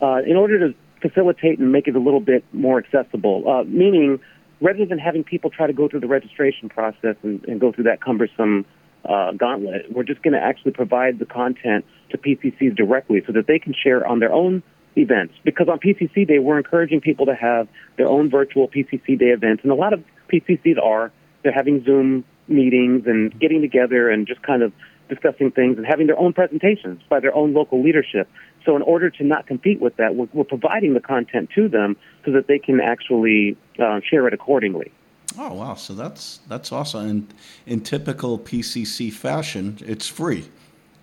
uh, 0.00 0.20
in 0.26 0.36
order 0.36 0.58
to 0.68 0.74
facilitate 1.00 1.58
and 1.58 1.72
make 1.72 1.88
it 1.88 1.96
a 1.96 1.98
little 1.98 2.20
bit 2.20 2.44
more 2.52 2.78
accessible. 2.78 3.48
Uh, 3.48 3.64
meaning, 3.64 4.20
rather 4.60 4.86
than 4.86 4.98
having 4.98 5.24
people 5.24 5.50
try 5.50 5.66
to 5.66 5.72
go 5.72 5.88
through 5.88 6.00
the 6.00 6.06
registration 6.06 6.68
process 6.68 7.16
and, 7.22 7.44
and 7.44 7.60
go 7.60 7.72
through 7.72 7.84
that 7.84 8.00
cumbersome 8.00 8.64
uh, 9.04 9.32
gauntlet, 9.32 9.92
we're 9.92 10.02
just 10.02 10.22
going 10.22 10.32
to 10.34 10.40
actually 10.40 10.72
provide 10.72 11.18
the 11.18 11.26
content 11.26 11.84
to 12.10 12.18
PCCs 12.18 12.76
directly 12.76 13.22
so 13.26 13.32
that 13.32 13.46
they 13.46 13.58
can 13.58 13.74
share 13.74 14.06
on 14.06 14.18
their 14.18 14.32
own 14.32 14.62
events. 14.96 15.34
Because 15.44 15.68
on 15.68 15.78
PCC 15.78 16.26
Day, 16.26 16.38
we're 16.38 16.58
encouraging 16.58 17.00
people 17.00 17.26
to 17.26 17.34
have 17.34 17.68
their 17.96 18.08
own 18.08 18.30
virtual 18.30 18.68
PCC 18.68 19.18
Day 19.18 19.26
events, 19.26 19.62
and 19.62 19.70
a 19.70 19.74
lot 19.74 19.92
of 19.92 20.02
PCCs 20.32 20.82
are. 20.82 21.12
They're 21.42 21.52
having 21.52 21.84
Zoom 21.84 22.24
meetings 22.48 23.06
and 23.06 23.38
getting 23.38 23.60
together 23.60 24.10
and 24.10 24.26
just 24.26 24.42
kind 24.42 24.62
of 24.62 24.72
discussing 25.08 25.50
things 25.50 25.76
and 25.76 25.86
having 25.86 26.06
their 26.06 26.18
own 26.18 26.32
presentations 26.32 27.02
by 27.08 27.20
their 27.20 27.34
own 27.34 27.52
local 27.54 27.82
leadership. 27.82 28.28
So, 28.64 28.74
in 28.76 28.82
order 28.82 29.10
to 29.10 29.24
not 29.24 29.46
compete 29.46 29.80
with 29.80 29.96
that, 29.96 30.16
we're, 30.16 30.28
we're 30.32 30.44
providing 30.44 30.94
the 30.94 31.00
content 31.00 31.50
to 31.54 31.68
them 31.68 31.96
so 32.24 32.32
that 32.32 32.48
they 32.48 32.58
can 32.58 32.80
actually 32.80 33.56
uh, 33.78 34.00
share 34.08 34.26
it 34.26 34.34
accordingly. 34.34 34.90
Oh 35.38 35.54
wow! 35.54 35.74
So 35.74 35.94
that's 35.94 36.38
that's 36.48 36.72
awesome. 36.72 37.08
And 37.08 37.34
in 37.66 37.80
typical 37.82 38.38
PCC 38.38 39.12
fashion, 39.12 39.78
it's 39.84 40.08
free. 40.08 40.48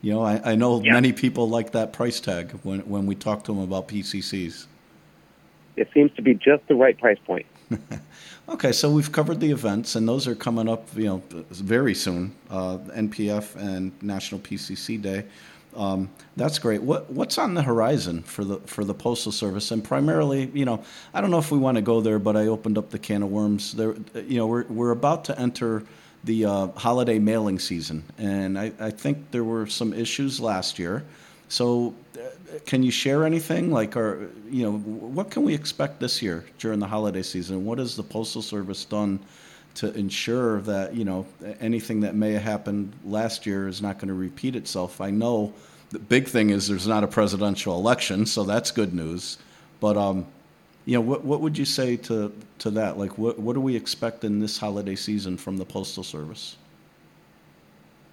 You 0.02 0.14
know, 0.14 0.22
I, 0.24 0.42
I 0.52 0.56
know 0.56 0.82
Yeah. 0.82 0.92
many 0.94 1.14
people 1.14 1.48
like 1.48 1.72
that 1.72 1.94
price 1.94 2.20
tag 2.20 2.52
when 2.64 2.80
when 2.82 3.06
we 3.06 3.16
talk 3.16 3.44
to 3.46 3.54
them 3.54 3.62
about 3.62 3.88
PCCs. 3.88 4.66
It 5.76 5.90
seems 5.94 6.12
to 6.16 6.22
be 6.22 6.34
just 6.34 6.68
the 6.68 6.76
right 6.76 6.98
price 6.98 7.18
point. 7.26 7.46
Okay, 8.50 8.74
so 8.74 8.92
we've 8.92 9.10
covered 9.10 9.40
the 9.40 9.52
events, 9.52 9.96
and 9.96 10.06
those 10.06 10.28
are 10.28 10.36
coming 10.36 10.68
up, 10.68 10.90
you 10.98 11.06
know, 11.06 11.24
very 11.31 11.96
soon. 11.96 12.36
Uh, 12.50 12.78
NPF 12.94 13.56
and 13.56 13.94
National 14.04 14.42
PCC 14.42 15.02
Day. 15.02 15.24
Um, 15.78 16.10
that's 16.36 16.60
great. 16.60 16.81
What 16.81 17.09
what's 17.09 17.38
on 17.38 17.54
the 17.54 17.64
horizon 17.64 18.21
for 18.24 18.44
the 18.44 18.57
for 18.66 18.83
the 18.83 18.94
postal 18.94 19.31
service? 19.31 19.71
And 19.71 19.81
primarily, 19.81 20.52
you 20.54 20.66
know, 20.66 20.83
I 21.14 21.21
don't 21.21 21.31
know 21.31 21.40
if 21.40 21.52
we 21.52 21.57
want 21.57 21.78
to 21.78 21.81
go 21.81 22.02
there, 22.02 22.19
but 22.19 22.36
I 22.36 22.47
opened 22.47 22.78
up 22.78 22.90
the 22.90 23.00
can 23.00 23.24
of 23.24 23.31
worms. 23.31 23.74
There, 23.74 23.95
you 24.14 24.38
know, 24.38 24.45
we're 24.45 24.66
we're 24.66 24.92
about 24.92 25.24
to 25.26 25.40
enter 25.40 25.83
the 26.26 26.45
uh, 26.45 26.68
holiday 26.76 27.19
mailing 27.19 27.59
season, 27.59 28.04
and 28.18 28.59
I, 28.59 28.74
I 28.78 28.92
think 28.92 29.31
there 29.31 29.44
were 29.44 29.68
some 29.68 29.94
issues 29.94 30.40
last 30.40 30.80
year. 30.80 31.06
So, 31.47 31.94
can 32.66 32.83
you 32.83 32.92
share 32.92 33.26
anything 33.26 33.72
like, 33.72 33.95
or 33.95 34.30
you 34.50 34.64
know, 34.64 34.78
what 34.78 35.31
can 35.31 35.44
we 35.44 35.54
expect 35.54 36.00
this 36.00 36.22
year 36.22 36.45
during 36.60 36.80
the 36.80 36.88
holiday 36.88 37.22
season? 37.22 37.66
What 37.66 37.80
has 37.80 37.95
the 37.95 38.04
postal 38.04 38.42
service 38.42 38.86
done 38.86 39.19
to 39.76 39.94
ensure 39.94 40.62
that 40.62 40.95
you 40.95 41.04
know 41.04 41.26
anything 41.60 42.02
that 42.02 42.16
may 42.16 42.33
have 42.33 42.44
happened 42.44 42.94
last 43.04 43.45
year 43.45 43.68
is 43.68 43.81
not 43.81 43.98
going 43.98 44.10
to 44.10 44.14
repeat 44.14 44.56
itself? 44.56 45.02
I 45.02 45.10
know 45.10 45.54
the 45.90 46.00
big 46.00 46.28
thing 46.28 46.50
is 46.50 46.68
there's 46.68 46.88
not 46.88 47.04
a 47.04 47.07
presidential 47.07 47.76
election, 47.76 48.26
so 48.26 48.44
that's 48.44 48.72
good 48.72 48.94
news. 48.94 49.38
But 49.80 49.98
um, 49.98 50.26
you 50.86 50.95
know, 50.95 51.02
what 51.02 51.24
what 51.24 51.42
would 51.42 51.57
you 51.57 51.66
say 51.66 51.98
to 51.98 52.31
to 52.60 52.72
that? 52.72 52.98
Like, 52.98 53.18
what 53.18 53.40
what 53.40 53.54
do 53.54 53.62
we 53.62 53.76
expect 53.76 54.24
in 54.24 54.40
this 54.40 54.57
holiday 54.57 54.95
season 54.95 55.38
from 55.38 55.57
the 55.57 55.66
postal 55.66 56.04
service? 56.04 56.57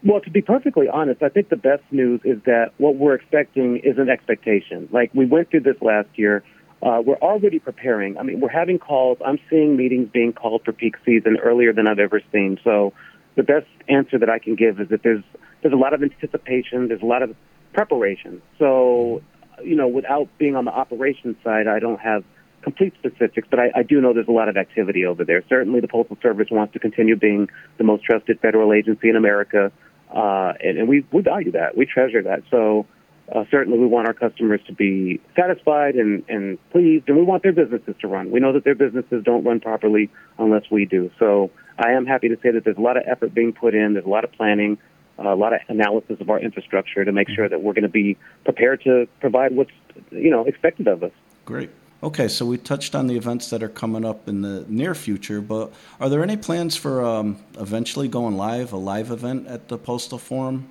Well, 0.03 0.21
to 0.21 0.31
be 0.31 0.41
perfectly 0.41 0.89
honest, 0.89 1.23
I 1.23 1.29
think 1.29 1.51
the 1.51 1.57
best 1.57 1.83
news 1.91 2.21
is 2.25 2.43
that 2.45 2.73
what 2.79 2.97
we're 2.97 3.15
expecting 3.15 3.79
is 3.79 3.99
an 3.99 4.09
expectation. 4.09 4.89
Like 4.91 5.11
we 5.15 5.27
went 5.27 5.51
through 5.51 5.61
this 5.61 5.77
last 5.83 6.09
year. 6.15 6.43
Uh, 6.83 7.03
we're 7.05 7.19
already 7.19 7.59
preparing. 7.59 8.17
I 8.17 8.23
mean, 8.23 8.41
we're 8.41 8.49
having 8.49 8.79
calls. 8.79 9.19
I'm 9.25 9.39
seeing 9.51 9.77
meetings 9.77 10.09
being 10.11 10.33
called 10.33 10.63
for 10.65 10.73
peak 10.73 10.95
season 11.05 11.37
earlier 11.37 11.75
than 11.75 11.87
I've 11.87 11.99
ever 11.99 12.23
seen. 12.33 12.59
So 12.65 12.95
the 13.37 13.43
best 13.43 13.67
answer 13.89 14.19
that 14.19 14.31
I 14.31 14.39
can 14.39 14.55
give 14.55 14.81
is 14.81 14.89
that 14.89 15.03
there's 15.03 15.23
there's 15.61 15.75
a 15.75 15.77
lot 15.77 15.93
of 15.93 16.03
anticipation. 16.03 16.89
There's 16.89 17.03
a 17.03 17.07
lot 17.07 17.23
of 17.23 17.37
preparation. 17.75 18.41
So, 18.59 19.23
you 19.63 19.77
know, 19.77 19.89
without 19.89 20.29
being 20.39 20.57
on 20.57 20.65
the 20.65 20.71
operations 20.71 21.37
side, 21.45 21.67
I 21.67 21.81
don't 21.81 22.01
have 22.01 22.25
complete 22.63 22.95
specifics, 22.99 23.47
but 23.51 23.59
I, 23.59 23.71
I 23.77 23.83
do 23.83 24.01
know 24.01 24.15
there's 24.15 24.29
a 24.29 24.33
lot 24.33 24.49
of 24.49 24.57
activity 24.57 25.05
over 25.05 25.25
there. 25.25 25.43
Certainly, 25.49 25.81
the 25.81 25.89
Postal 25.89 26.17
Service 26.23 26.49
wants 26.51 26.73
to 26.73 26.79
continue 26.79 27.17
being 27.17 27.49
the 27.77 27.85
most 27.85 28.05
trusted 28.05 28.41
federal 28.41 28.73
agency 28.73 29.11
in 29.11 29.17
America, 29.17 29.71
uh, 30.15 30.53
and, 30.61 30.79
and 30.79 30.89
we, 30.89 31.05
we 31.13 31.23
value 31.23 31.53
that. 31.53 31.77
We 31.77 31.87
treasure 31.87 32.23
that. 32.23 32.43
So, 32.51 32.87
uh, 33.33 33.45
certainly, 33.51 33.79
we 33.79 33.87
want 33.87 34.09
our 34.09 34.15
customers 34.15 34.61
to 34.67 34.73
be 34.73 35.21
satisfied 35.37 35.95
and, 35.95 36.25
and 36.29 36.59
pleased, 36.71 37.09
and 37.09 37.17
we 37.17 37.23
want 37.23 37.45
their 37.45 37.53
businesses 37.53 37.95
to 38.01 38.09
run. 38.09 38.33
We 38.33 38.41
know 38.41 38.53
that 38.53 38.65
their 38.65 38.75
businesses 38.75 39.23
don't 39.25 39.45
run 39.45 39.61
properly 39.61 40.11
unless 40.39 40.65
we 40.71 40.85
do. 40.85 41.11
So, 41.19 41.51
I 41.79 41.93
am 41.93 42.07
happy 42.07 42.29
to 42.29 42.37
say 42.43 42.51
that 42.51 42.65
there's 42.65 42.77
a 42.77 42.83
lot 42.83 42.97
of 42.97 43.05
effort 43.07 43.33
being 43.33 43.53
put 43.53 43.75
in. 43.75 43.95
There's 43.95 44.05
a 44.05 44.09
lot 44.09 44.25
of 44.25 44.33
planning 44.33 44.79
a 45.21 45.35
lot 45.35 45.53
of 45.53 45.61
analysis 45.69 46.17
of 46.21 46.31
our 46.31 46.41
infrastructure 46.41 47.05
to 47.05 47.13
make 47.13 47.29
sure 47.29 47.49
that 47.49 47.63
we're 47.63 47.75
going 47.75 47.83
to 47.83 47.89
be 47.89 48.17
prepared 48.45 48.83
to 48.83 49.07
provide 49.21 49.55
what's 49.55 49.71
you 50.11 50.31
know 50.31 50.45
expected 50.45 50.89
of 50.89 51.03
us. 51.03 51.13
Great. 51.45 51.71
Okay, 52.03 52.29
so 52.29 52.47
we 52.47 52.57
touched 52.57 52.95
on 52.95 53.09
the 53.09 53.17
events 53.17 53.51
that 53.51 53.63
are 53.63 53.69
coming 53.69 54.07
up 54.07 54.27
in 54.27 54.41
the 54.41 54.65
near 54.69 54.95
future, 54.95 55.43
but 55.43 55.71
are 56.01 56.09
there 56.09 56.23
any 56.23 56.39
plans 56.39 56.75
for 56.75 57.05
um, 57.05 57.37
eventually 57.59 58.09
going 58.09 58.39
live, 58.39 58.73
a 58.73 58.79
live 58.79 59.11
event 59.11 59.47
at 59.47 59.69
the 59.69 59.77
Postal 59.77 60.17
Forum? 60.17 60.71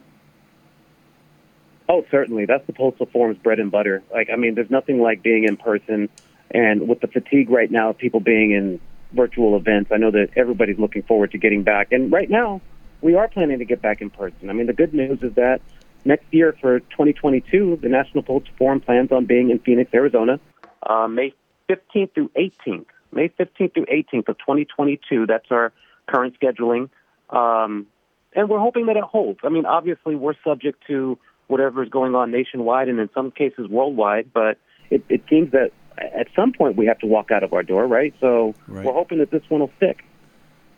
Oh, 1.87 2.03
certainly. 2.09 2.45
That's 2.45 2.65
the 2.65 2.73
Postal 2.73 3.05
Forum's 3.05 3.37
bread 3.37 3.59
and 3.59 3.69
butter. 3.69 4.01
Like, 4.11 4.31
I 4.31 4.37
mean, 4.37 4.55
there's 4.55 4.71
nothing 4.71 5.01
like 5.01 5.21
being 5.21 5.43
in 5.43 5.55
person, 5.55 6.09
and 6.49 6.87
with 6.87 6.99
the 6.99 7.07
fatigue 7.07 7.51
right 7.51 7.69
now 7.69 7.91
of 7.91 7.99
people 7.99 8.21
being 8.21 8.49
in 8.49 8.79
virtual 9.11 9.55
events, 9.55 9.91
I 9.91 9.97
know 9.97 10.09
that 10.09 10.31
everybody's 10.35 10.79
looking 10.79 11.03
forward 11.03 11.31
to 11.31 11.37
getting 11.37 11.61
back. 11.61 11.91
And 11.91 12.11
right 12.11 12.29
now, 12.29 12.59
we 13.01 13.13
are 13.13 13.27
planning 13.27 13.59
to 13.59 13.65
get 13.65 13.83
back 13.83 14.01
in 14.01 14.09
person. 14.09 14.49
I 14.49 14.53
mean, 14.53 14.65
the 14.65 14.73
good 14.73 14.95
news 14.95 15.21
is 15.21 15.33
that 15.35 15.61
next 16.05 16.25
year 16.31 16.55
for 16.59 16.79
2022, 16.79 17.77
the 17.83 17.89
National 17.89 18.23
Postal 18.23 18.53
Forum 18.57 18.81
plans 18.81 19.11
on 19.11 19.25
being 19.25 19.51
in 19.51 19.59
Phoenix, 19.59 19.93
Arizona 19.93 20.39
uh, 20.83 21.07
May 21.07 21.33
15th 21.69 22.13
through 22.13 22.31
18th. 22.37 22.85
May 23.11 23.29
15th 23.29 23.73
through 23.73 23.85
18th 23.85 24.29
of 24.29 24.37
2022. 24.37 25.25
That's 25.25 25.45
our 25.51 25.71
current 26.07 26.35
scheduling. 26.39 26.89
Um, 27.29 27.87
and 28.33 28.49
we're 28.49 28.59
hoping 28.59 28.87
that 28.87 28.97
it 28.97 29.03
holds. 29.03 29.39
I 29.43 29.49
mean, 29.49 29.65
obviously, 29.65 30.15
we're 30.15 30.35
subject 30.43 30.83
to 30.87 31.17
whatever 31.47 31.83
is 31.83 31.89
going 31.89 32.13
on 32.15 32.31
nationwide 32.31 32.89
and 32.89 32.99
in 32.99 33.09
some 33.13 33.31
cases 33.31 33.67
worldwide, 33.67 34.31
but 34.31 34.59
it, 34.91 35.03
it 35.09 35.23
seems 35.29 35.51
that 35.51 35.71
at 35.97 36.27
some 36.35 36.53
point 36.53 36.77
we 36.77 36.85
have 36.85 36.99
to 36.99 37.07
walk 37.07 37.31
out 37.31 37.43
of 37.43 37.53
our 37.53 37.63
door, 37.63 37.87
right? 37.87 38.13
So 38.21 38.53
right. 38.67 38.85
we're 38.85 38.93
hoping 38.93 39.17
that 39.17 39.31
this 39.31 39.41
one 39.49 39.61
will 39.61 39.71
stick. 39.77 40.05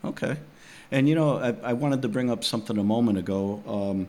Okay. 0.04 0.36
And, 0.90 1.08
you 1.08 1.14
know, 1.14 1.38
I, 1.38 1.70
I 1.70 1.72
wanted 1.74 2.02
to 2.02 2.08
bring 2.08 2.30
up 2.30 2.42
something 2.42 2.76
a 2.76 2.84
moment 2.84 3.18
ago. 3.18 3.62
Um, 3.66 4.08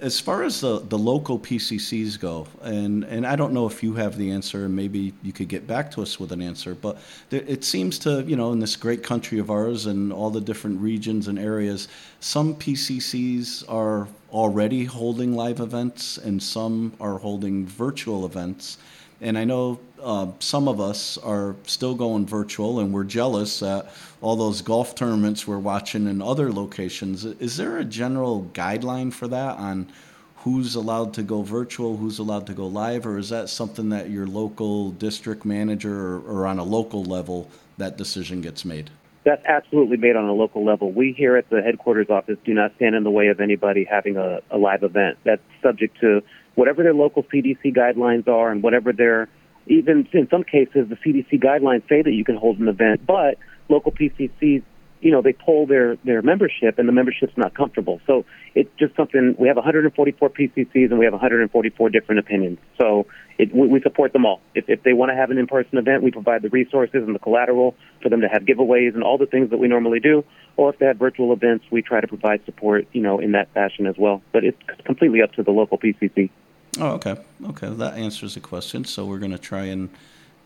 as 0.00 0.20
far 0.20 0.42
as 0.42 0.60
the, 0.60 0.80
the 0.80 0.98
local 0.98 1.38
PCCs 1.38 2.20
go, 2.20 2.46
and, 2.62 3.04
and 3.04 3.26
I 3.26 3.34
don't 3.34 3.52
know 3.52 3.66
if 3.66 3.82
you 3.82 3.94
have 3.94 4.18
the 4.18 4.30
answer, 4.30 4.66
and 4.66 4.76
maybe 4.76 5.14
you 5.22 5.32
could 5.32 5.48
get 5.48 5.66
back 5.66 5.90
to 5.92 6.02
us 6.02 6.20
with 6.20 6.32
an 6.32 6.42
answer, 6.42 6.74
but 6.74 6.98
there, 7.30 7.42
it 7.46 7.64
seems 7.64 7.98
to, 8.00 8.22
you 8.22 8.36
know, 8.36 8.52
in 8.52 8.58
this 8.58 8.76
great 8.76 9.02
country 9.02 9.38
of 9.38 9.50
ours 9.50 9.86
and 9.86 10.12
all 10.12 10.30
the 10.30 10.40
different 10.40 10.80
regions 10.80 11.28
and 11.28 11.38
areas, 11.38 11.88
some 12.20 12.54
PCCs 12.54 13.64
are 13.68 14.06
already 14.32 14.84
holding 14.84 15.34
live 15.34 15.60
events 15.60 16.18
and 16.18 16.42
some 16.42 16.92
are 17.00 17.18
holding 17.18 17.66
virtual 17.66 18.26
events. 18.26 18.76
And 19.20 19.38
I 19.38 19.44
know 19.44 19.80
uh, 20.02 20.28
some 20.40 20.68
of 20.68 20.80
us 20.80 21.16
are 21.18 21.56
still 21.66 21.94
going 21.94 22.26
virtual, 22.26 22.80
and 22.80 22.92
we're 22.92 23.04
jealous 23.04 23.62
at 23.62 23.90
all 24.20 24.36
those 24.36 24.60
golf 24.62 24.94
tournaments 24.94 25.46
we're 25.46 25.58
watching 25.58 26.06
in 26.06 26.20
other 26.20 26.52
locations. 26.52 27.24
Is 27.24 27.56
there 27.56 27.78
a 27.78 27.84
general 27.84 28.50
guideline 28.52 29.12
for 29.12 29.26
that 29.28 29.56
on 29.56 29.90
who's 30.38 30.74
allowed 30.74 31.14
to 31.14 31.22
go 31.22 31.42
virtual, 31.42 31.96
who's 31.96 32.18
allowed 32.18 32.46
to 32.46 32.54
go 32.54 32.66
live, 32.66 33.06
or 33.06 33.18
is 33.18 33.30
that 33.30 33.48
something 33.48 33.88
that 33.88 34.10
your 34.10 34.26
local 34.26 34.90
district 34.92 35.44
manager 35.44 36.16
or, 36.16 36.20
or 36.20 36.46
on 36.46 36.58
a 36.58 36.64
local 36.64 37.02
level 37.02 37.50
that 37.78 37.96
decision 37.96 38.40
gets 38.40 38.64
made? 38.64 38.90
That's 39.26 39.44
absolutely 39.44 39.96
made 39.96 40.14
on 40.14 40.24
a 40.26 40.32
local 40.32 40.64
level. 40.64 40.92
We 40.92 41.12
here 41.12 41.36
at 41.36 41.50
the 41.50 41.60
headquarters 41.60 42.06
office 42.08 42.38
do 42.44 42.54
not 42.54 42.70
stand 42.76 42.94
in 42.94 43.02
the 43.02 43.10
way 43.10 43.26
of 43.26 43.40
anybody 43.40 43.84
having 43.84 44.16
a, 44.16 44.38
a 44.52 44.56
live 44.56 44.84
event. 44.84 45.18
That's 45.24 45.42
subject 45.60 45.98
to 46.00 46.22
whatever 46.54 46.84
their 46.84 46.94
local 46.94 47.24
CDC 47.24 47.76
guidelines 47.76 48.28
are 48.28 48.52
and 48.52 48.62
whatever 48.62 48.92
their, 48.92 49.28
even 49.66 50.06
in 50.12 50.28
some 50.30 50.44
cases, 50.44 50.88
the 50.88 50.96
CDC 51.04 51.42
guidelines 51.42 51.82
say 51.88 52.02
that 52.02 52.12
you 52.12 52.24
can 52.24 52.36
hold 52.36 52.60
an 52.60 52.68
event, 52.68 53.04
but 53.04 53.36
local 53.68 53.90
PCCs, 53.90 54.62
you 55.00 55.10
know, 55.10 55.22
they 55.22 55.32
pull 55.32 55.66
their, 55.66 55.96
their 56.04 56.22
membership 56.22 56.78
and 56.78 56.88
the 56.88 56.92
membership's 56.92 57.36
not 57.36 57.54
comfortable. 57.54 58.00
So 58.06 58.24
it's 58.54 58.70
just 58.78 58.96
something, 58.96 59.36
we 59.38 59.48
have 59.48 59.56
144 59.56 60.30
PCCs 60.30 60.90
and 60.90 60.98
we 60.98 61.04
have 61.04 61.12
144 61.12 61.90
different 61.90 62.18
opinions. 62.18 62.58
So 62.78 63.06
it, 63.38 63.54
we, 63.54 63.68
we 63.68 63.80
support 63.82 64.12
them 64.12 64.24
all. 64.24 64.40
If, 64.54 64.68
if 64.68 64.82
they 64.82 64.92
want 64.92 65.10
to 65.10 65.16
have 65.16 65.30
an 65.30 65.38
in-person 65.38 65.78
event, 65.78 66.02
we 66.02 66.10
provide 66.10 66.42
the 66.42 66.48
resources 66.48 67.02
and 67.06 67.14
the 67.14 67.18
collateral 67.18 67.74
for 68.02 68.08
them 68.08 68.22
to 68.22 68.28
have 68.28 68.42
giveaways 68.42 68.94
and 68.94 69.02
all 69.02 69.18
the 69.18 69.26
things 69.26 69.50
that 69.50 69.58
we 69.58 69.68
normally 69.68 70.00
do. 70.00 70.24
Or 70.56 70.70
if 70.70 70.78
they 70.78 70.86
have 70.86 70.96
virtual 70.96 71.32
events, 71.32 71.66
we 71.70 71.82
try 71.82 72.00
to 72.00 72.08
provide 72.08 72.44
support, 72.46 72.86
you 72.92 73.02
know, 73.02 73.18
in 73.18 73.32
that 73.32 73.52
fashion 73.52 73.86
as 73.86 73.96
well. 73.98 74.22
But 74.32 74.44
it's 74.44 74.58
completely 74.84 75.20
up 75.22 75.32
to 75.32 75.42
the 75.42 75.50
local 75.50 75.78
PCC. 75.78 76.30
Oh, 76.78 76.92
okay. 76.92 77.16
Okay, 77.44 77.68
that 77.68 77.94
answers 77.94 78.34
the 78.34 78.40
question. 78.40 78.84
So 78.84 79.04
we're 79.04 79.18
going 79.18 79.32
to 79.32 79.38
try 79.38 79.64
and 79.64 79.90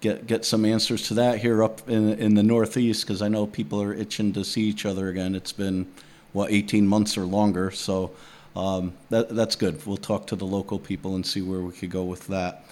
get 0.00 0.26
get 0.26 0.44
some 0.44 0.64
answers 0.64 1.08
to 1.08 1.14
that 1.14 1.38
here 1.38 1.62
up 1.62 1.88
in 1.88 2.10
in 2.14 2.34
the 2.34 2.42
Northeast 2.42 3.06
because 3.06 3.22
I 3.22 3.28
know 3.28 3.46
people 3.46 3.82
are 3.82 3.94
itching 3.94 4.32
to 4.32 4.44
see 4.44 4.62
each 4.62 4.86
other 4.86 5.08
again. 5.08 5.34
It's 5.34 5.52
been 5.52 5.86
what 6.32 6.50
18 6.50 6.86
months 6.86 7.18
or 7.18 7.24
longer, 7.24 7.70
so 7.70 8.12
um, 8.56 8.94
that 9.10 9.28
that's 9.28 9.56
good. 9.56 9.84
We'll 9.86 9.96
talk 9.96 10.26
to 10.28 10.36
the 10.36 10.46
local 10.46 10.78
people 10.78 11.14
and 11.14 11.26
see 11.26 11.42
where 11.42 11.60
we 11.60 11.72
could 11.72 11.90
go 11.90 12.04
with 12.04 12.26
that. 12.28 12.64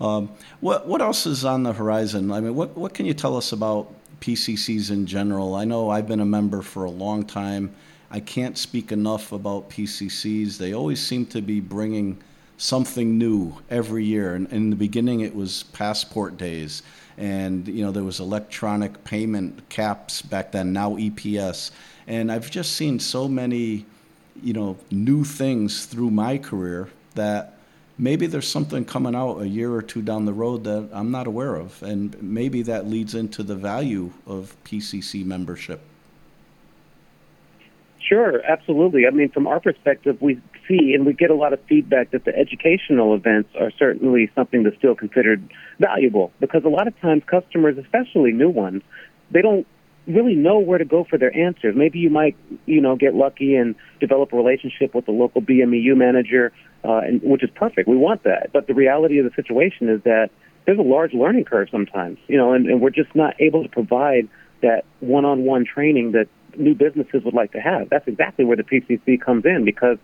Um, 0.00 0.30
what 0.60 0.86
what 0.86 1.00
else 1.00 1.26
is 1.26 1.44
on 1.44 1.62
the 1.62 1.72
horizon? 1.72 2.30
I 2.30 2.40
mean, 2.40 2.54
what 2.54 2.76
what 2.76 2.94
can 2.94 3.06
you 3.06 3.14
tell 3.14 3.36
us 3.36 3.52
about 3.52 3.92
PCCs 4.20 4.90
in 4.90 5.06
general? 5.06 5.54
I 5.54 5.64
know 5.64 5.90
I've 5.90 6.06
been 6.06 6.20
a 6.20 6.26
member 6.26 6.62
for 6.62 6.84
a 6.84 6.90
long 6.90 7.24
time. 7.24 7.74
I 8.10 8.20
can't 8.20 8.56
speak 8.56 8.92
enough 8.92 9.32
about 9.32 9.70
PCCs. 9.70 10.58
They 10.58 10.72
always 10.72 11.04
seem 11.04 11.26
to 11.26 11.40
be 11.40 11.60
bringing 11.60 12.18
something 12.56 13.18
new 13.18 13.56
every 13.70 14.04
year. 14.04 14.34
And 14.34 14.50
in 14.52 14.70
the 14.70 14.76
beginning, 14.76 15.20
it 15.20 15.34
was 15.34 15.64
passport 15.64 16.36
days, 16.36 16.82
and 17.16 17.66
you 17.68 17.84
know 17.84 17.92
there 17.92 18.04
was 18.04 18.20
electronic 18.20 19.04
payment 19.04 19.68
caps 19.68 20.22
back 20.22 20.52
then. 20.52 20.72
Now 20.72 20.92
EPS, 20.96 21.70
and 22.06 22.30
I've 22.30 22.50
just 22.50 22.72
seen 22.74 22.98
so 22.98 23.28
many, 23.28 23.86
you 24.42 24.52
know, 24.52 24.76
new 24.90 25.24
things 25.24 25.86
through 25.86 26.10
my 26.10 26.38
career 26.38 26.88
that 27.14 27.58
maybe 27.98 28.26
there's 28.26 28.48
something 28.48 28.84
coming 28.84 29.14
out 29.14 29.40
a 29.40 29.48
year 29.48 29.72
or 29.72 29.82
two 29.82 30.02
down 30.02 30.24
the 30.24 30.32
road 30.32 30.64
that 30.64 30.88
I'm 30.92 31.10
not 31.10 31.26
aware 31.26 31.56
of, 31.56 31.82
and 31.82 32.20
maybe 32.22 32.62
that 32.62 32.86
leads 32.86 33.14
into 33.14 33.42
the 33.42 33.56
value 33.56 34.12
of 34.26 34.56
PCC 34.64 35.24
membership. 35.24 35.80
Sure, 38.00 38.42
absolutely. 38.44 39.06
I 39.06 39.10
mean, 39.10 39.30
from 39.30 39.46
our 39.46 39.60
perspective, 39.60 40.20
we 40.20 40.38
see 40.68 40.94
and 40.94 41.06
we 41.06 41.12
get 41.12 41.30
a 41.30 41.34
lot 41.34 41.52
of 41.52 41.60
feedback 41.68 42.10
that 42.10 42.24
the 42.24 42.36
educational 42.36 43.14
events 43.14 43.50
are 43.58 43.70
certainly 43.78 44.30
something 44.34 44.62
that's 44.62 44.76
still 44.76 44.94
considered 44.94 45.48
valuable 45.78 46.32
because 46.40 46.64
a 46.64 46.68
lot 46.68 46.86
of 46.86 46.98
times 47.00 47.22
customers, 47.26 47.76
especially 47.78 48.32
new 48.32 48.50
ones, 48.50 48.82
they 49.30 49.42
don't 49.42 49.66
really 50.06 50.34
know 50.34 50.58
where 50.58 50.78
to 50.78 50.84
go 50.84 51.04
for 51.08 51.18
their 51.18 51.34
answers. 51.36 51.74
Maybe 51.76 51.98
you 51.98 52.10
might, 52.10 52.36
you 52.66 52.80
know, 52.80 52.96
get 52.96 53.14
lucky 53.14 53.56
and 53.56 53.74
develop 54.00 54.32
a 54.32 54.36
relationship 54.36 54.94
with 54.94 55.06
the 55.06 55.12
local 55.12 55.40
BMEU 55.40 55.96
manager, 55.96 56.52
uh, 56.84 56.98
and, 56.98 57.22
which 57.22 57.42
is 57.42 57.50
perfect. 57.54 57.88
We 57.88 57.96
want 57.96 58.24
that. 58.24 58.50
But 58.52 58.66
the 58.66 58.74
reality 58.74 59.18
of 59.18 59.24
the 59.24 59.34
situation 59.34 59.88
is 59.88 60.02
that 60.02 60.30
there's 60.66 60.78
a 60.78 60.82
large 60.82 61.14
learning 61.14 61.44
curve 61.44 61.68
sometimes, 61.70 62.18
you 62.26 62.36
know, 62.36 62.52
and, 62.52 62.66
and 62.66 62.80
we're 62.80 62.90
just 62.90 63.14
not 63.14 63.34
able 63.40 63.62
to 63.62 63.68
provide 63.68 64.28
that 64.62 64.84
one-on-one 65.00 65.64
training 65.64 66.12
that 66.12 66.28
new 66.56 66.74
businesses 66.74 67.22
would 67.24 67.34
like 67.34 67.52
to 67.52 67.60
have. 67.60 67.88
That's 67.90 68.06
exactly 68.06 68.44
where 68.44 68.56
the 68.56 68.62
PCC 68.62 69.20
comes 69.20 69.44
in 69.44 69.64
because 69.64 69.98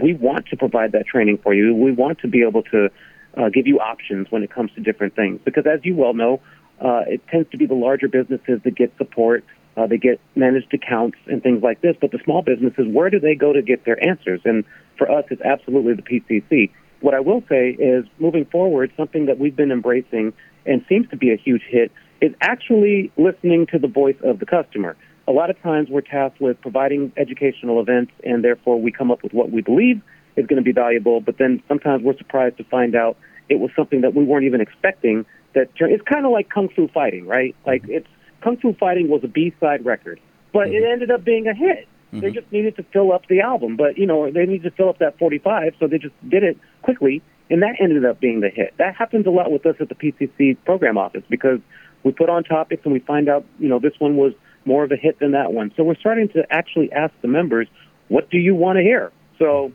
we 0.00 0.14
want 0.14 0.46
to 0.48 0.56
provide 0.56 0.92
that 0.92 1.06
training 1.06 1.38
for 1.42 1.54
you. 1.54 1.74
We 1.74 1.92
want 1.92 2.20
to 2.20 2.28
be 2.28 2.42
able 2.42 2.62
to 2.64 2.88
uh, 3.36 3.48
give 3.50 3.66
you 3.66 3.78
options 3.80 4.28
when 4.30 4.42
it 4.42 4.50
comes 4.50 4.70
to 4.74 4.80
different 4.80 5.14
things 5.14 5.40
because, 5.44 5.64
as 5.66 5.80
you 5.84 5.94
well 5.94 6.14
know, 6.14 6.40
uh, 6.80 7.02
it 7.06 7.20
tends 7.28 7.50
to 7.50 7.56
be 7.56 7.66
the 7.66 7.74
larger 7.74 8.08
businesses 8.08 8.60
that 8.64 8.74
get 8.76 8.92
support. 8.98 9.44
Uh, 9.76 9.86
they 9.86 9.98
get 9.98 10.20
managed 10.34 10.72
accounts 10.72 11.18
and 11.26 11.42
things 11.42 11.62
like 11.62 11.80
this. 11.82 11.96
But 12.00 12.10
the 12.10 12.18
small 12.24 12.42
businesses, 12.42 12.86
where 12.88 13.10
do 13.10 13.20
they 13.20 13.34
go 13.34 13.52
to 13.52 13.62
get 13.62 13.84
their 13.84 14.02
answers? 14.06 14.40
And 14.44 14.64
for 14.96 15.10
us, 15.10 15.24
it's 15.30 15.42
absolutely 15.42 15.94
the 15.94 16.02
PCC. 16.02 16.70
What 17.00 17.14
I 17.14 17.20
will 17.20 17.42
say 17.48 17.70
is, 17.70 18.06
moving 18.18 18.46
forward, 18.46 18.90
something 18.96 19.26
that 19.26 19.38
we've 19.38 19.54
been 19.54 19.70
embracing 19.70 20.32
and 20.64 20.84
seems 20.88 21.08
to 21.10 21.16
be 21.16 21.30
a 21.30 21.36
huge 21.36 21.62
hit 21.68 21.92
is 22.20 22.32
actually 22.40 23.12
listening 23.18 23.66
to 23.66 23.78
the 23.78 23.88
voice 23.88 24.16
of 24.24 24.38
the 24.38 24.46
customer 24.46 24.96
a 25.28 25.32
lot 25.32 25.50
of 25.50 25.60
times 25.62 25.88
we're 25.90 26.02
tasked 26.02 26.40
with 26.40 26.60
providing 26.60 27.12
educational 27.16 27.80
events, 27.80 28.12
and 28.24 28.44
therefore 28.44 28.80
we 28.80 28.92
come 28.92 29.10
up 29.10 29.22
with 29.22 29.32
what 29.32 29.50
we 29.50 29.60
believe 29.60 30.00
is 30.36 30.46
going 30.46 30.58
to 30.58 30.62
be 30.62 30.72
valuable. 30.72 31.20
But 31.20 31.38
then 31.38 31.62
sometimes 31.68 32.02
we're 32.02 32.16
surprised 32.16 32.58
to 32.58 32.64
find 32.64 32.94
out 32.94 33.16
it 33.48 33.58
was 33.58 33.70
something 33.76 34.02
that 34.02 34.14
we 34.14 34.24
weren't 34.24 34.44
even 34.44 34.60
expecting. 34.60 35.26
That 35.54 35.70
it's 35.76 36.04
kind 36.04 36.26
of 36.26 36.32
like 36.32 36.48
kung 36.50 36.68
fu 36.68 36.88
fighting, 36.88 37.26
right? 37.26 37.56
Like 37.66 37.84
it's 37.88 38.08
kung 38.42 38.56
fu 38.58 38.74
fighting 38.74 39.08
was 39.08 39.22
a 39.24 39.28
B-side 39.28 39.84
record, 39.84 40.20
but 40.52 40.68
it 40.68 40.74
mm-hmm. 40.74 40.92
ended 40.92 41.10
up 41.10 41.24
being 41.24 41.46
a 41.46 41.54
hit. 41.54 41.88
Mm-hmm. 42.12 42.20
They 42.20 42.30
just 42.30 42.50
needed 42.52 42.76
to 42.76 42.84
fill 42.92 43.12
up 43.12 43.26
the 43.28 43.40
album, 43.40 43.76
but 43.76 43.98
you 43.98 44.06
know 44.06 44.30
they 44.30 44.46
needed 44.46 44.64
to 44.64 44.70
fill 44.70 44.88
up 44.88 44.98
that 44.98 45.18
45, 45.18 45.74
so 45.80 45.88
they 45.88 45.98
just 45.98 46.14
did 46.28 46.44
it 46.44 46.58
quickly, 46.82 47.22
and 47.50 47.62
that 47.62 47.76
ended 47.80 48.04
up 48.04 48.20
being 48.20 48.40
the 48.40 48.48
hit. 48.48 48.74
That 48.78 48.94
happens 48.94 49.26
a 49.26 49.30
lot 49.30 49.50
with 49.50 49.66
us 49.66 49.76
at 49.80 49.88
the 49.88 49.94
PCC 49.94 50.56
program 50.64 50.98
office 50.98 51.24
because 51.28 51.58
we 52.04 52.12
put 52.12 52.28
on 52.28 52.44
topics 52.44 52.82
and 52.84 52.92
we 52.92 53.00
find 53.00 53.28
out, 53.28 53.44
you 53.58 53.68
know, 53.68 53.80
this 53.80 53.94
one 53.98 54.16
was 54.16 54.32
more 54.66 54.84
of 54.84 54.92
a 54.92 54.96
hit 54.96 55.18
than 55.18 55.32
that 55.32 55.52
one. 55.52 55.72
So 55.76 55.84
we're 55.84 55.96
starting 55.96 56.28
to 56.30 56.44
actually 56.50 56.92
ask 56.92 57.14
the 57.22 57.28
members, 57.28 57.68
what 58.08 58.30
do 58.30 58.38
you 58.38 58.54
want 58.54 58.76
to 58.78 58.82
hear? 58.82 59.12
So 59.38 59.72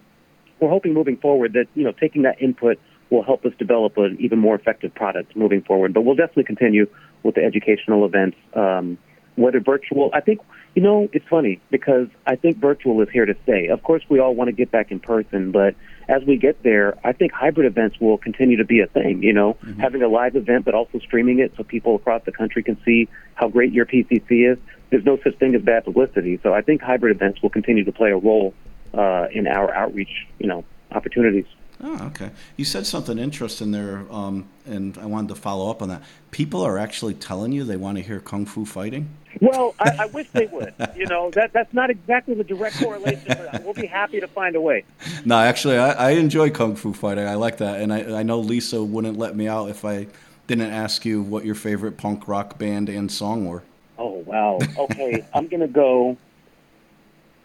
we're 0.60 0.70
hoping 0.70 0.94
moving 0.94 1.18
forward 1.18 1.54
that, 1.54 1.68
you 1.76 1.84
know, 1.84 1.92
taking 1.92 2.24
that 2.24 2.42
input 2.42 2.78
will 3.10 3.24
help 3.24 3.46
us 3.46 3.52
develop 3.58 3.98
an 3.98 4.18
even 4.20 4.40
more 4.40 4.56
effective 4.56 4.94
product 4.96 5.36
moving 5.36 5.62
forward. 5.62 5.94
But 5.94 6.02
we'll 6.02 6.16
definitely 6.16 6.46
continue 6.46 6.88
with 7.24 7.36
the 7.36 7.44
educational 7.44 8.06
events, 8.06 8.38
um, 8.54 8.98
whether 9.36 9.60
virtual. 9.60 10.12
I 10.14 10.22
think 10.22 10.40
You 10.74 10.82
know, 10.82 11.10
it's 11.12 11.28
funny 11.28 11.60
because 11.70 12.08
I 12.26 12.38
think 12.38 12.58
virtual 12.58 13.02
is 13.02 13.10
here 13.12 13.26
to 13.26 13.36
stay. 13.44 13.68
Of 13.68 13.84
course, 13.84 14.04
we 14.08 14.20
all 14.20 14.34
want 14.34 14.48
to 14.48 14.54
get 14.54 14.72
back 14.72 14.90
in 14.90 15.02
person, 15.02 15.52
but 15.52 15.76
as 16.08 16.24
we 16.24 16.38
get 16.38 16.64
there, 16.64 16.98
I 17.04 17.12
think 17.12 17.34
hybrid 17.34 17.66
events 17.66 18.00
will 18.00 18.18
continue 18.18 18.56
to 18.58 18.64
be 18.64 18.80
a 18.80 18.88
thing. 18.88 19.22
You 19.22 19.34
know, 19.34 19.56
mm-hmm. 19.56 19.82
having 19.82 20.02
a 20.02 20.08
live 20.08 20.38
event, 20.38 20.64
but 20.64 20.74
also 20.74 21.00
streaming 21.00 21.40
it 21.40 21.54
so 21.58 21.64
people 21.64 21.96
across 21.96 22.24
the 22.24 22.32
country 22.32 22.64
can 22.64 22.78
see 22.86 23.10
how 23.36 23.50
great 23.50 23.74
your 23.74 23.86
PCC 23.86 24.50
is. 24.50 24.58
There's 24.92 25.06
no 25.06 25.18
such 25.24 25.38
thing 25.38 25.56
as 25.56 25.62
bad 25.62 25.86
publicity. 25.86 26.40
So 26.44 26.54
I 26.54 26.62
think 26.62 26.82
hybrid 26.82 27.16
events 27.16 27.42
will 27.42 27.50
continue 27.50 27.84
to 27.84 27.92
play 27.92 28.12
a 28.12 28.18
role 28.18 28.54
uh, 28.94 29.28
in 29.32 29.48
our 29.48 29.74
outreach, 29.74 30.28
you 30.38 30.48
know, 30.48 30.64
opportunities. 30.92 31.46
Oh, 31.84 32.06
okay. 32.08 32.30
You 32.58 32.66
said 32.66 32.86
something 32.86 33.18
interesting 33.18 33.72
there, 33.72 34.06
um, 34.12 34.48
and 34.68 34.98
I 35.00 35.08
wanted 35.08 35.30
to 35.30 35.36
follow 35.36 35.72
up 35.72 35.82
on 35.82 35.90
that. 35.90 36.04
People 36.30 36.62
are 36.62 36.78
actually 36.78 37.16
telling 37.16 37.52
you 37.52 37.64
they 37.64 37.78
want 37.78 37.98
to 37.98 38.04
hear 38.04 38.20
kung 38.20 38.46
fu 38.46 38.66
fighting. 38.66 39.10
Well, 39.40 39.74
I, 39.80 39.96
I 40.02 40.06
wish 40.08 40.30
they 40.30 40.46
would. 40.48 40.74
You 40.96 41.08
know, 41.08 41.32
that 41.32 41.54
that's 41.54 41.74
not 41.74 41.90
exactly 41.90 42.36
the 42.36 42.44
direct 42.44 42.78
correlation, 42.78 43.24
but 43.26 43.64
we'll 43.64 43.74
be 43.74 43.88
happy 43.88 44.20
to 44.20 44.28
find 44.28 44.56
a 44.56 44.62
way. 44.62 44.84
No, 45.26 45.38
actually, 45.40 45.78
I, 45.78 45.92
I 45.92 46.10
enjoy 46.12 46.52
kung 46.52 46.76
fu 46.76 46.94
fighting. 46.94 47.26
I 47.26 47.36
like 47.36 47.58
that, 47.58 47.82
and 47.82 47.92
I 47.92 48.20
I 48.20 48.24
know 48.24 48.40
Lisa 48.40 48.84
wouldn't 48.84 49.18
let 49.18 49.36
me 49.36 49.48
out 49.48 49.70
if 49.70 49.84
I 49.84 50.08
didn't 50.46 50.72
ask 50.72 51.06
you 51.06 51.24
what 51.24 51.46
your 51.46 51.56
favorite 51.56 51.98
punk 51.98 52.28
rock 52.28 52.60
band 52.60 52.90
and 52.90 53.12
song 53.12 53.48
were. 53.48 53.64
Oh 54.02 54.24
wow. 54.26 54.58
Okay, 54.78 55.24
I'm 55.34 55.48
gonna 55.48 55.68
go. 55.68 56.18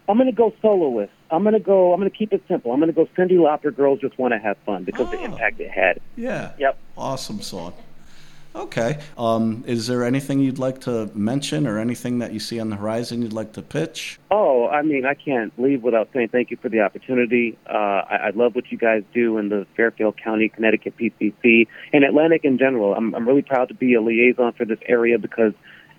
I'm 0.09 0.17
gonna 0.17 0.31
go 0.31 0.53
soloist. 0.61 1.13
I'm 1.29 1.43
gonna 1.43 1.59
go. 1.59 1.93
I'm 1.93 1.99
gonna 1.99 2.09
keep 2.09 2.33
it 2.33 2.43
simple. 2.47 2.71
I'm 2.71 2.79
gonna 2.79 2.93
go. 2.93 3.07
Cyndi 3.15 3.33
Lauper, 3.33 3.75
"Girls 3.75 3.99
Just 3.99 4.17
Want 4.17 4.33
to 4.33 4.39
Have 4.39 4.57
Fun" 4.65 4.83
because 4.83 5.07
oh. 5.07 5.11
the 5.11 5.23
impact 5.23 5.59
it 5.59 5.69
had. 5.69 6.01
Yeah. 6.15 6.53
Yep. 6.57 6.79
Awesome 6.97 7.41
song. 7.41 7.73
Okay. 8.55 8.99
Um, 9.19 9.63
is 9.67 9.85
there 9.85 10.03
anything 10.03 10.39
you'd 10.39 10.57
like 10.57 10.81
to 10.81 11.11
mention 11.13 11.67
or 11.67 11.77
anything 11.77 12.17
that 12.19 12.33
you 12.33 12.39
see 12.39 12.59
on 12.59 12.71
the 12.71 12.75
horizon 12.75 13.21
you'd 13.21 13.33
like 13.33 13.53
to 13.53 13.61
pitch? 13.61 14.19
Oh, 14.31 14.67
I 14.67 14.81
mean, 14.81 15.05
I 15.05 15.13
can't 15.13 15.53
leave 15.59 15.83
without 15.83 16.09
saying 16.11 16.29
thank 16.29 16.49
you 16.49 16.57
for 16.57 16.67
the 16.67 16.79
opportunity. 16.79 17.55
Uh, 17.69 18.01
I, 18.09 18.15
I 18.15 18.29
love 18.31 18.55
what 18.55 18.71
you 18.71 18.77
guys 18.79 19.03
do 19.13 19.37
in 19.37 19.49
the 19.49 19.67
Fairfield 19.75 20.17
County, 20.17 20.49
Connecticut 20.49 20.95
PCC, 20.97 21.67
and 21.93 22.03
Atlantic 22.03 22.45
in 22.45 22.57
general. 22.57 22.95
I'm, 22.95 23.13
I'm 23.13 23.27
really 23.27 23.43
proud 23.43 23.67
to 23.67 23.75
be 23.75 23.93
a 23.93 24.01
liaison 24.01 24.53
for 24.53 24.65
this 24.65 24.79
area 24.87 25.19
because 25.19 25.53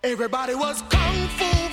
Everybody 0.03 0.55
was 0.55 0.81
kung 0.89 1.27
fu 1.37 1.70